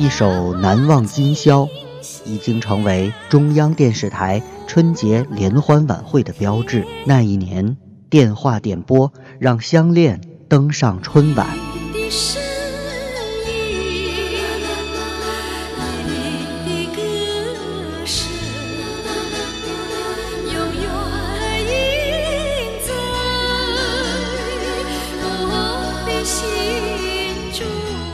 [0.00, 1.64] 一首《难忘今宵》
[2.24, 6.86] 已经成为中央电视台春节联欢晚会的标志。
[7.04, 7.76] 那一年，
[8.08, 10.18] 电话点播让《相恋》
[10.48, 11.46] 登上春晚。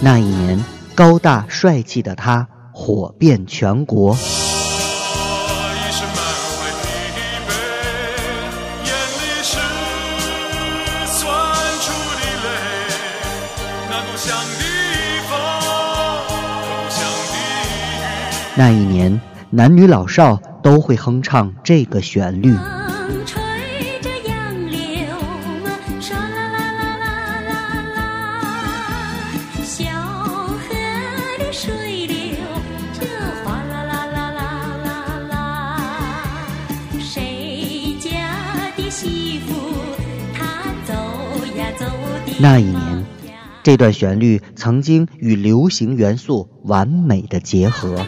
[0.00, 0.64] 那一年，
[0.94, 4.16] 高大帅气的他火遍全国。
[18.54, 19.18] 那一年，
[19.48, 22.54] 男女老少都会哼唱这个旋律。
[42.42, 43.06] 那一年，
[43.62, 48.04] 这段旋律曾经与流行元素完美的结合。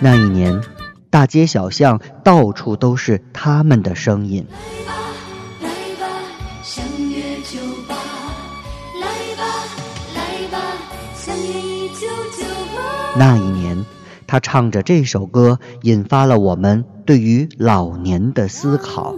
[0.00, 0.58] 那一年，
[1.10, 4.46] 大街小巷到处都是他们的声音。
[13.18, 13.93] 那一年。
[14.26, 19.16] 他唱着这首歌，引发了我们对于老年的思考。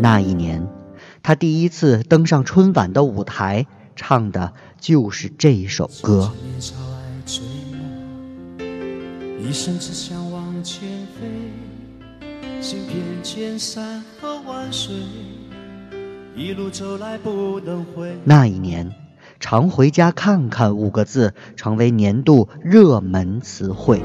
[0.00, 0.66] 那一年，
[1.22, 6.30] 他第一次登上春晚的舞台，唱的就是这首歌。
[9.40, 11.83] 一生只想往前飞。
[18.24, 18.90] 那一年
[19.38, 24.00] ，“常回家看看”五个字成为年度热门词汇。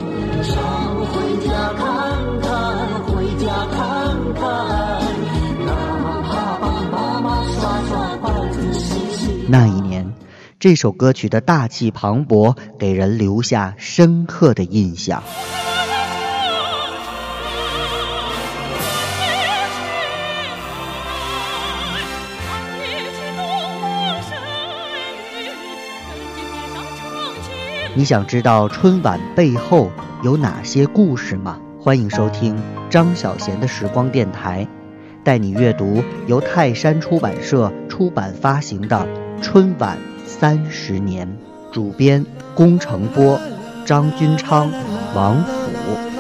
[9.48, 10.14] 那一年，
[10.60, 15.24] 这首歌曲的大气磅礴，给人留下深刻的印象。
[27.96, 29.92] 你想知道春晚背后
[30.24, 31.60] 有哪些故事吗？
[31.80, 32.56] 欢迎收听
[32.90, 34.68] 张小贤的时光电台，
[35.24, 39.08] 带你阅读由泰山出版社出版发行的
[39.42, 41.28] 《春晚三十年》，
[41.74, 43.40] 主编龚成波、
[43.86, 44.72] 张君昌、
[45.16, 46.19] 王甫。